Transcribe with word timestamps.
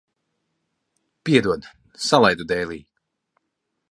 Piedod, 1.29 1.69
salaidu 2.07 2.49
dēlī. 2.53 2.79